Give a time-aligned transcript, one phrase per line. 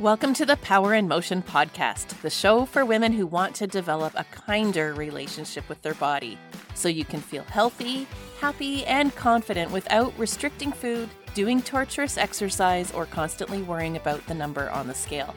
[0.00, 4.12] Welcome to the Power in Motion podcast, the show for women who want to develop
[4.14, 6.38] a kinder relationship with their body
[6.74, 8.06] so you can feel healthy,
[8.40, 14.70] happy, and confident without restricting food, doing torturous exercise, or constantly worrying about the number
[14.70, 15.34] on the scale.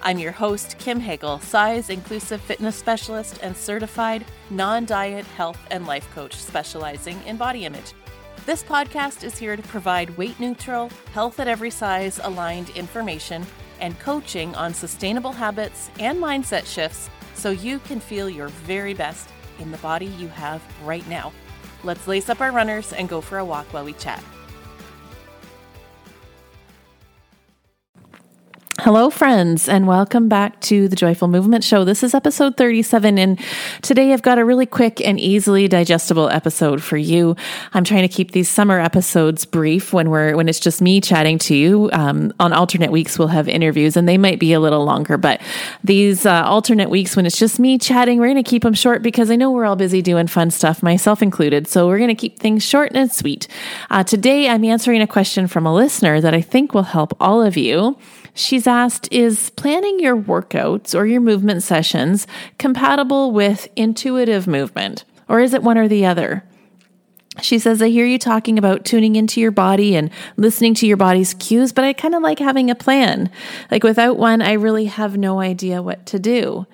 [0.00, 5.88] I'm your host, Kim Hagle, size inclusive fitness specialist and certified non diet health and
[5.88, 7.94] life coach specializing in body image.
[8.46, 13.44] This podcast is here to provide weight neutral, health at every size aligned information
[13.80, 19.30] and coaching on sustainable habits and mindset shifts so you can feel your very best
[19.58, 21.32] in the body you have right now.
[21.82, 24.22] Let's lace up our runners and go for a walk while we chat.
[28.80, 31.84] Hello, friends, and welcome back to the Joyful Movement Show.
[31.84, 33.40] This is episode 37, and
[33.82, 37.36] today I've got a really quick and easily digestible episode for you.
[37.72, 41.38] I'm trying to keep these summer episodes brief when we're when it's just me chatting
[41.38, 41.88] to you.
[41.92, 45.16] Um, on alternate weeks, we'll have interviews, and they might be a little longer.
[45.18, 45.40] But
[45.84, 49.04] these uh, alternate weeks, when it's just me chatting, we're going to keep them short
[49.04, 51.68] because I know we're all busy doing fun stuff, myself included.
[51.68, 53.46] So we're going to keep things short and sweet.
[53.88, 57.40] Uh, today, I'm answering a question from a listener that I think will help all
[57.40, 57.96] of you.
[58.34, 62.26] She's asked Is planning your workouts or your movement sessions
[62.58, 66.44] compatible with intuitive movement, or is it one or the other?
[67.40, 70.96] She says, I hear you talking about tuning into your body and listening to your
[70.96, 73.28] body's cues, but I kind of like having a plan.
[73.70, 76.66] Like without one, I really have no idea what to do.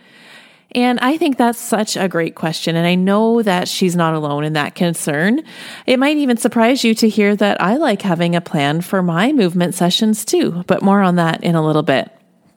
[0.73, 2.77] And I think that's such a great question.
[2.77, 5.43] And I know that she's not alone in that concern.
[5.87, 9.33] It might even surprise you to hear that I like having a plan for my
[9.33, 12.11] movement sessions too, but more on that in a little bit.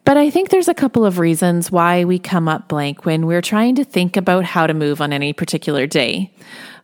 [0.06, 3.42] But I think there's a couple of reasons why we come up blank when we're
[3.42, 6.32] trying to think about how to move on any particular day.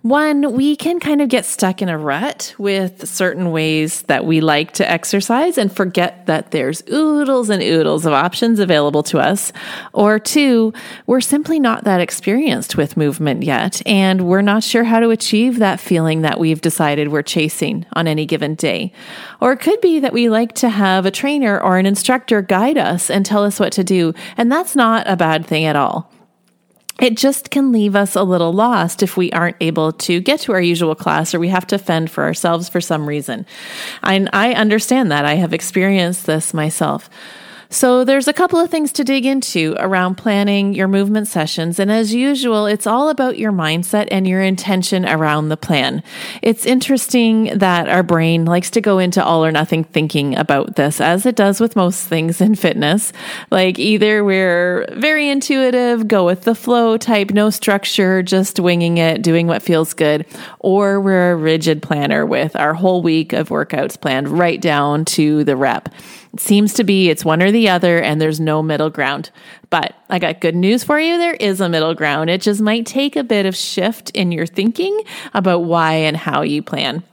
[0.02, 4.40] One, we can kind of get stuck in a rut with certain ways that we
[4.40, 9.52] like to exercise and forget that there's oodles and oodles of options available to us.
[9.92, 10.72] Or two,
[11.06, 15.59] we're simply not that experienced with movement yet, and we're not sure how to achieve
[15.59, 18.94] that feeling that we've decided we're chasing on any given day.
[19.41, 22.78] Or it could be that we like to have a trainer or an instructor guide
[22.78, 26.12] us and tell us what to do, and that's not a bad thing at all
[27.00, 30.52] it just can leave us a little lost if we aren't able to get to
[30.52, 33.46] our usual class or we have to fend for ourselves for some reason.
[34.03, 35.25] And I understand that.
[35.25, 37.09] I have experienced this myself.
[37.72, 41.78] So there's a couple of things to dig into around planning your movement sessions.
[41.78, 46.02] And as usual, it's all about your mindset and your intention around the plan.
[46.41, 51.00] It's interesting that our brain likes to go into all or nothing thinking about this,
[51.00, 53.13] as it does with most things in fitness.
[53.52, 59.22] Like either we're very intuitive, go with the flow type, no structure, just winging it,
[59.22, 60.25] doing what feels good,
[60.57, 65.44] or we're a rigid planner with our whole week of workouts planned right down to
[65.44, 65.90] the rep.
[66.34, 69.31] It seems to be it's one or the other, and there's no middle ground.
[69.69, 71.17] But I got good news for you.
[71.17, 72.29] There is a middle ground.
[72.29, 75.01] It just might take a bit of shift in your thinking
[75.34, 77.03] about why and how you plan.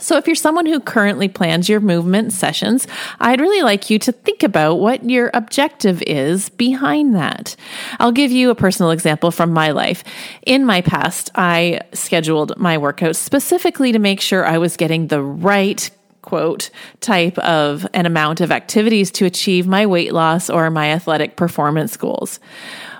[0.00, 2.88] So, if you're someone who currently plans your movement sessions,
[3.20, 7.54] I'd really like you to think about what your objective is behind that.
[8.00, 10.02] I'll give you a personal example from my life.
[10.44, 15.22] In my past, I scheduled my workouts specifically to make sure I was getting the
[15.22, 15.88] right
[16.24, 16.70] quote
[17.00, 21.96] type of an amount of activities to achieve my weight loss or my athletic performance
[21.96, 22.40] goals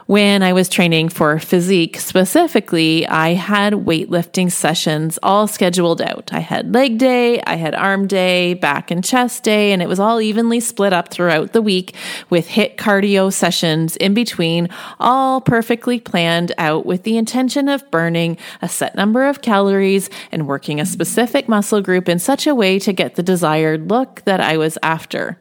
[0.07, 6.31] when I was training for physique specifically, I had weightlifting sessions all scheduled out.
[6.33, 9.99] I had leg day, I had arm day, back and chest day, and it was
[9.99, 11.95] all evenly split up throughout the week
[12.29, 14.69] with HIIT cardio sessions in between,
[15.01, 20.47] all perfectly planned out with the intention of burning a set number of calories and
[20.47, 24.41] working a specific muscle group in such a way to get the desired look that
[24.41, 25.39] I was after.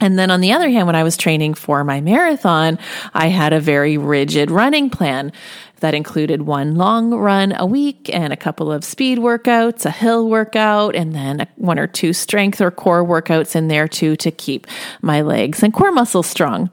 [0.00, 2.78] And then on the other hand, when I was training for my marathon,
[3.12, 5.32] I had a very rigid running plan
[5.80, 10.28] that included one long run a week and a couple of speed workouts, a hill
[10.28, 14.66] workout, and then one or two strength or core workouts in there too to keep
[15.00, 16.70] my legs and core muscles strong.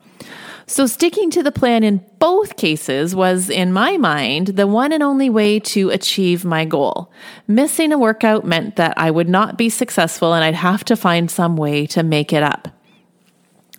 [0.66, 5.04] So, sticking to the plan in both cases was, in my mind, the one and
[5.04, 7.12] only way to achieve my goal.
[7.46, 11.30] Missing a workout meant that I would not be successful and I'd have to find
[11.30, 12.70] some way to make it up.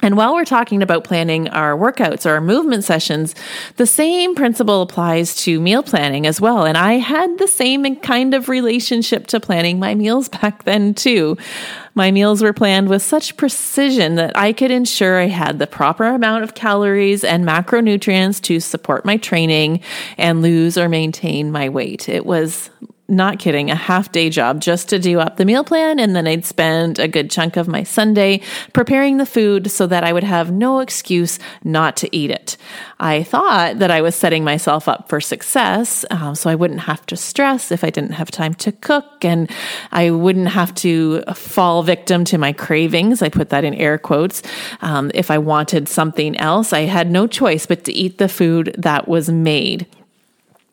[0.02, 3.37] And while we're talking about planning our workouts or our movement sessions,
[3.76, 6.64] the same principle applies to meal planning as well.
[6.66, 11.38] And I had the same kind of relationship to planning my meals back then too.
[11.94, 16.06] My meals were planned with such precision that I could ensure I had the proper
[16.06, 19.81] amount of calories and macronutrients to support my training
[20.19, 22.08] and lose or maintain my weight.
[22.08, 22.70] It was
[23.12, 25.99] not kidding, a half day job just to do up the meal plan.
[25.99, 28.41] And then I'd spend a good chunk of my Sunday
[28.73, 32.56] preparing the food so that I would have no excuse not to eat it.
[32.99, 37.05] I thought that I was setting myself up for success um, so I wouldn't have
[37.06, 39.50] to stress if I didn't have time to cook and
[39.93, 43.20] I wouldn't have to fall victim to my cravings.
[43.20, 44.43] I put that in air quotes.
[44.81, 48.75] Um, if I wanted something else, I had no choice but to eat the food
[48.79, 49.87] that was made.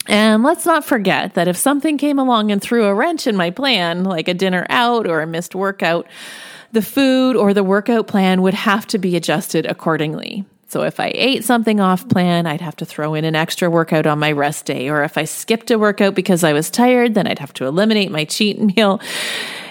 [0.08, 3.52] And let's not forget that if something came along and threw a wrench in my
[3.52, 6.08] plan, like a dinner out or a missed workout,
[6.72, 10.46] the food or the workout plan would have to be adjusted accordingly.
[10.68, 14.06] So if I ate something off plan, I'd have to throw in an extra workout
[14.06, 14.88] on my rest day.
[14.88, 18.12] Or if I skipped a workout because I was tired, then I'd have to eliminate
[18.12, 19.02] my cheat meal.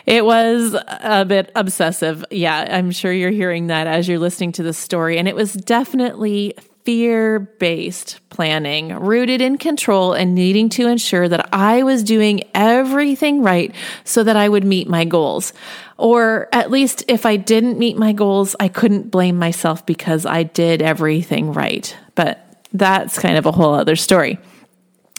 [0.07, 2.25] It was a bit obsessive.
[2.33, 5.19] Yeah, I'm sure you're hearing that as you're listening to this story.
[5.19, 6.57] And it was definitely
[6.89, 13.43] fear based planning, rooted in control and needing to ensure that I was doing everything
[13.43, 13.75] right
[14.05, 15.53] so that I would meet my goals.
[15.99, 20.45] Or at least if I didn't meet my goals, I couldn't blame myself because I
[20.45, 21.95] did everything right.
[22.15, 22.41] But
[22.73, 24.39] that's kind of a whole other story.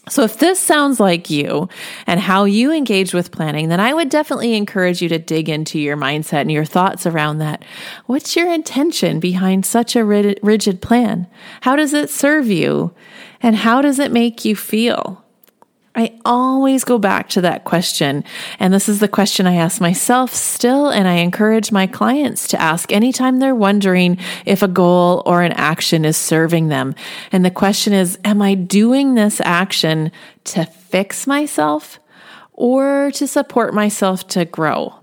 [0.10, 1.70] So, if this sounds like you
[2.08, 5.80] and how you engage with planning, then I would definitely encourage you to dig into
[5.80, 7.64] your mindset and your thoughts around that.
[8.06, 11.28] What's your intention behind such a rigid plan?
[11.62, 12.94] How does it serve you?
[13.42, 15.24] And how does it make you feel?
[15.96, 18.24] I always go back to that question.
[18.60, 22.62] And this is the question I ask myself still, and I encourage my clients to
[22.62, 26.96] ask anytime they're wondering if a goal or an action is serving them.
[27.32, 30.12] And the question is Am I doing this action
[30.46, 32.00] to fix myself
[32.54, 34.96] or to support myself to grow?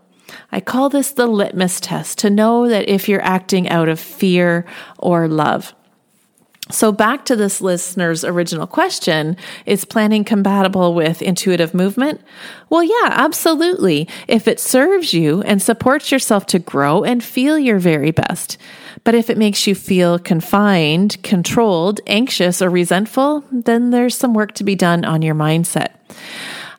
[0.53, 4.65] I call this the litmus test to know that if you're acting out of fear
[4.99, 5.75] or love.
[6.69, 9.37] So, back to this listener's original question
[9.67, 12.21] is planning compatible with intuitive movement?
[12.71, 14.09] Well, yeah, absolutely.
[14.27, 18.59] If it serves you and supports yourself to grow and feel your very best.
[19.05, 24.53] But if it makes you feel confined, controlled, anxious, or resentful, then there's some work
[24.55, 25.91] to be done on your mindset.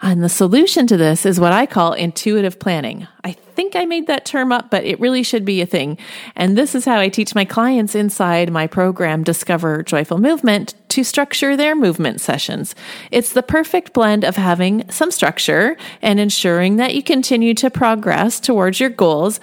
[0.02, 3.08] And the solution to this is what I call intuitive planning.
[3.24, 5.98] I think I made that term up, but it really should be a thing.
[6.36, 11.04] And this is how I teach my clients inside my program, Discover Joyful Movement, to
[11.04, 12.76] structure their movement sessions.
[13.10, 18.40] It's the perfect blend of having some structure and ensuring that you continue to progress
[18.40, 19.40] towards your goals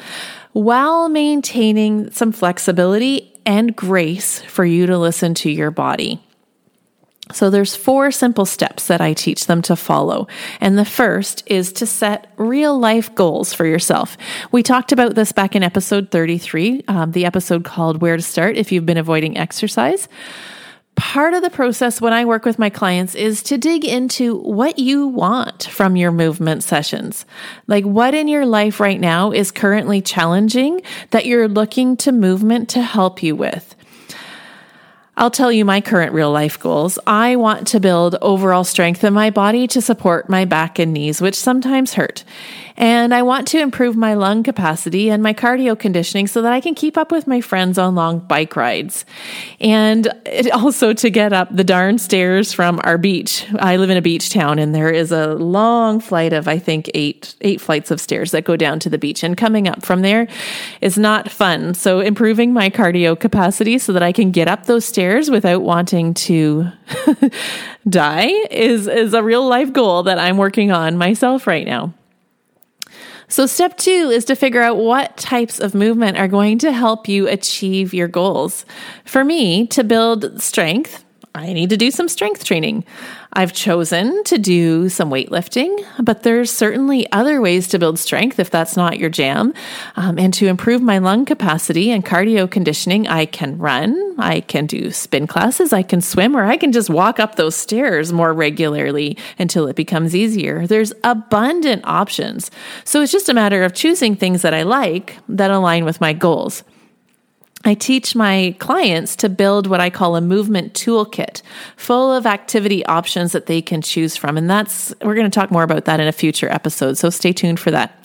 [0.52, 6.22] while maintaining some flexibility and grace for you to listen to your body.
[7.32, 10.29] So there's four simple steps that I teach them to follow.
[10.61, 14.19] And the first is to set real life goals for yourself.
[14.53, 18.56] We talked about this back in episode 33, um, the episode called Where to Start
[18.56, 20.06] if you've been avoiding exercise.
[20.97, 24.79] Part of the process when I work with my clients is to dig into what
[24.79, 27.26] you want from your movement sessions.
[27.67, 32.69] Like what in your life right now is currently challenging that you're looking to movement
[32.71, 33.74] to help you with.
[35.16, 36.99] I'll tell you my current real life goals.
[37.06, 41.20] I want to build overall strength in my body to support my back and knees,
[41.20, 42.25] which sometimes hurt.
[42.76, 46.61] And I want to improve my lung capacity and my cardio conditioning so that I
[46.61, 49.05] can keep up with my friends on long bike rides.
[49.61, 50.08] And
[50.52, 53.46] also to get up the darn stairs from our beach.
[53.61, 56.90] I live in a beach town and there is a long flight of, I think,
[56.94, 59.22] eight, eight flights of stairs that go down to the beach.
[59.22, 60.26] And coming up from there
[60.81, 61.75] is not fun.
[61.75, 66.14] So improving my cardio capacity so that I can get up those stairs without wanting
[66.14, 66.68] to
[67.88, 71.94] die is, is a real life goal that I'm working on myself right now.
[73.28, 77.08] So, step two is to figure out what types of movement are going to help
[77.08, 78.66] you achieve your goals.
[79.04, 82.84] For me, to build strength, I need to do some strength training.
[83.37, 88.49] I've chosen to do some weightlifting, but there's certainly other ways to build strength if
[88.49, 89.53] that's not your jam.
[89.97, 94.67] Um, and to improve my lung capacity and cardio conditioning, I can run, I can
[94.67, 98.33] do spin classes, I can swim, or I can just walk up those stairs more
[98.33, 100.67] regularly until it becomes easier.
[100.69, 102.53] There's abundant options.
[102.85, 106.12] So it's just a matter of choosing things that I like that align with my
[106.12, 106.62] goals.
[107.64, 111.40] I teach my clients to build what I call a movement toolkit
[111.76, 114.37] full of activity options that they can choose from.
[114.37, 116.99] And that's, we're going to talk more about that in a future episode.
[116.99, 118.03] So stay tuned for that.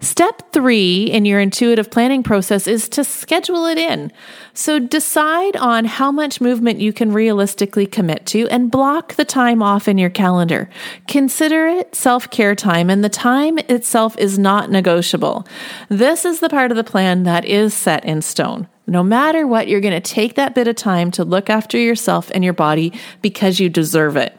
[0.00, 4.10] Step three in your intuitive planning process is to schedule it in.
[4.54, 9.62] So decide on how much movement you can realistically commit to and block the time
[9.62, 10.68] off in your calendar.
[11.06, 15.46] Consider it self care time, and the time itself is not negotiable.
[15.88, 18.68] This is the part of the plan that is set in stone.
[18.86, 22.30] No matter what, you're going to take that bit of time to look after yourself
[22.34, 24.36] and your body because you deserve it.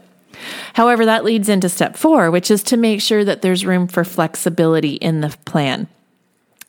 [0.74, 4.04] However, that leads into step four, which is to make sure that there's room for
[4.04, 5.88] flexibility in the plan.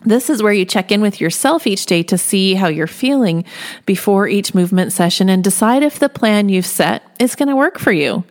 [0.05, 3.45] This is where you check in with yourself each day to see how you're feeling
[3.87, 7.79] before each movement session and decide if the plan you've set is going to work
[7.79, 8.25] for you.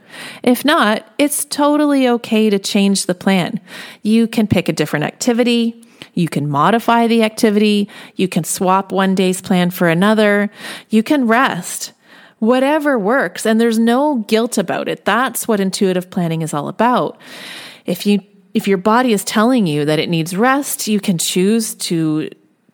[0.43, 3.61] If not, it's totally okay to change the plan.
[4.03, 5.85] You can pick a different activity.
[6.13, 7.87] You can modify the activity.
[8.15, 10.49] You can swap one day's plan for another.
[10.89, 11.93] You can rest.
[12.41, 13.45] Whatever works.
[13.45, 15.05] And there's no guilt about it.
[15.05, 17.21] That's what intuitive planning is all about.
[17.85, 18.21] If you
[18.55, 22.31] if your body is telling you that it needs rest, you can choose to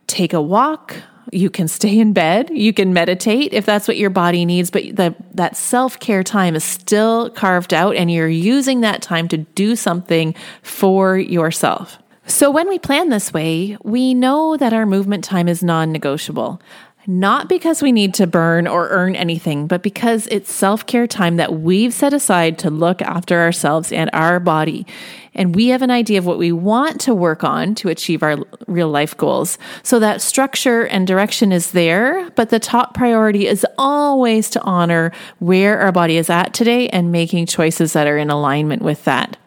[0.07, 0.95] take a walk.
[1.33, 2.49] You can stay in bed.
[2.49, 4.71] You can meditate if that's what your body needs.
[4.71, 9.27] But the, that self care time is still carved out, and you're using that time
[9.27, 10.33] to do something
[10.63, 11.99] for yourself.
[12.25, 16.61] So, when we plan this way, we know that our movement time is non negotiable
[17.09, 21.37] not because we need to burn or earn anything, but because it's self care time
[21.37, 24.85] that we've set aside to look after ourselves and our body.
[25.33, 28.37] And we have an idea of what we want to work on to achieve our
[28.67, 29.57] real life goals.
[29.83, 35.13] So that structure and direction is there, but the top priority is always to honor
[35.39, 39.37] where our body is at today and making choices that are in alignment with that.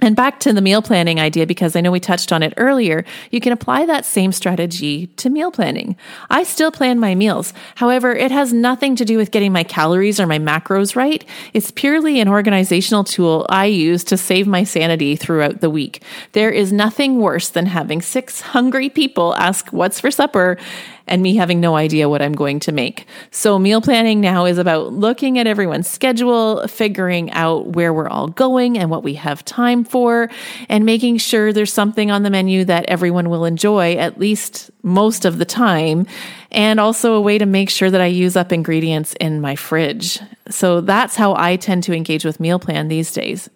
[0.00, 3.04] And back to the meal planning idea, because I know we touched on it earlier,
[3.30, 5.96] you can apply that same strategy to meal planning.
[6.28, 7.54] I still plan my meals.
[7.76, 11.24] However, it has nothing to do with getting my calories or my macros right.
[11.54, 16.02] It's purely an organizational tool I use to save my sanity throughout the week.
[16.32, 20.58] There is nothing worse than having six hungry people ask, What's for supper?
[21.06, 23.06] And me having no idea what I'm going to make.
[23.30, 28.28] So, meal planning now is about looking at everyone's schedule, figuring out where we're all
[28.28, 30.28] going and what we have time for,
[30.68, 35.24] and making sure there's something on the menu that everyone will enjoy at least most
[35.24, 36.06] of the time,
[36.50, 40.20] and also a way to make sure that I use up ingredients in my fridge.
[40.50, 43.48] So, that's how I tend to engage with meal plan these days.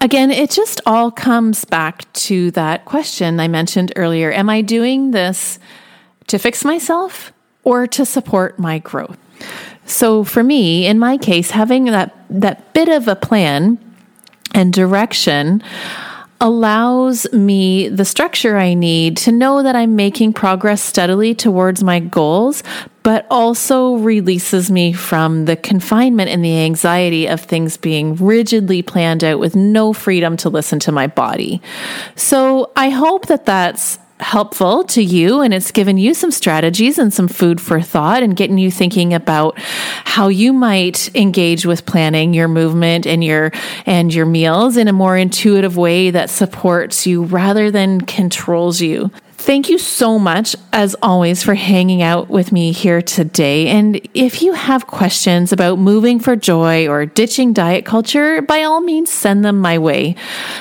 [0.00, 4.32] Again, it just all comes back to that question I mentioned earlier.
[4.32, 5.58] Am I doing this
[6.30, 7.32] to fix myself
[7.62, 9.18] or to support my growth.
[9.84, 13.78] So for me, in my case, having that that bit of a plan
[14.54, 15.62] and direction
[16.40, 22.00] allows me the structure I need to know that I'm making progress steadily towards my
[22.00, 22.62] goals,
[23.02, 29.22] but also releases me from the confinement and the anxiety of things being rigidly planned
[29.22, 31.60] out with no freedom to listen to my body.
[32.16, 37.12] So I hope that that's helpful to you and it's given you some strategies and
[37.12, 42.34] some food for thought and getting you thinking about how you might engage with planning
[42.34, 43.50] your movement and your
[43.86, 49.10] and your meals in a more intuitive way that supports you rather than controls you.
[49.40, 53.68] Thank you so much, as always, for hanging out with me here today.
[53.68, 58.82] And if you have questions about moving for joy or ditching diet culture, by all
[58.82, 60.14] means, send them my way.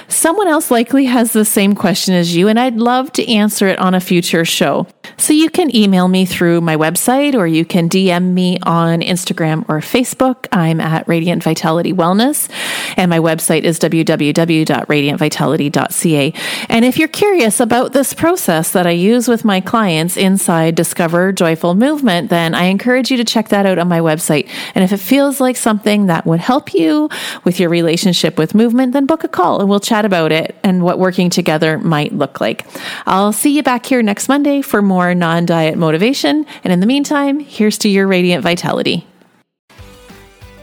[0.07, 3.79] Someone else likely has the same question as you, and I'd love to answer it
[3.79, 4.87] on a future show.
[5.17, 9.65] So you can email me through my website or you can DM me on Instagram
[9.67, 10.47] or Facebook.
[10.53, 12.47] I'm at Radiant Vitality Wellness,
[12.95, 16.33] and my website is www.radiantvitality.ca.
[16.69, 21.33] And if you're curious about this process, that I use with my clients inside Discover
[21.33, 24.49] Joyful Movement, then I encourage you to check that out on my website.
[24.75, 27.09] And if it feels like something that would help you
[27.43, 30.83] with your relationship with movement, then book a call and we'll chat about it and
[30.83, 32.65] what working together might look like.
[33.05, 36.45] I'll see you back here next Monday for more non diet motivation.
[36.63, 39.05] And in the meantime, here's to your radiant vitality.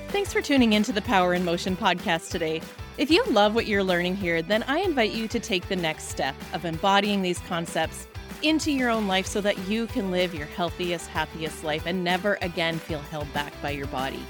[0.09, 2.63] Thanks for tuning into the Power in Motion podcast today.
[2.99, 6.09] If you love what you're learning here, then I invite you to take the next
[6.09, 8.07] step of embodying these concepts
[8.43, 12.39] into your own life so that you can live your healthiest, happiest life and never
[12.41, 14.25] again feel held back by your body.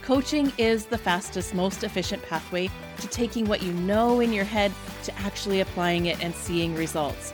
[0.00, 2.70] Coaching is the fastest, most efficient pathway
[3.00, 7.32] to taking what you know in your head to actually applying it and seeing results.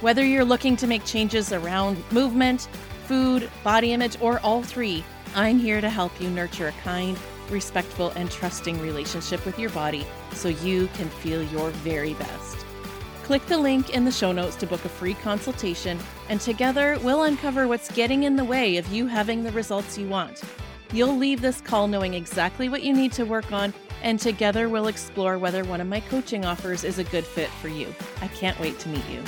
[0.00, 2.62] Whether you're looking to make changes around movement,
[3.04, 5.04] food, body image, or all three,
[5.36, 7.16] I'm here to help you nurture a kind,
[7.50, 12.64] respectful, and trusting relationship with your body so you can feel your very best.
[13.24, 15.98] Click the link in the show notes to book a free consultation,
[16.28, 20.06] and together we'll uncover what's getting in the way of you having the results you
[20.08, 20.42] want.
[20.92, 23.72] You'll leave this call knowing exactly what you need to work on,
[24.02, 27.68] and together we'll explore whether one of my coaching offers is a good fit for
[27.68, 27.94] you.
[28.20, 29.22] I can't wait to meet you.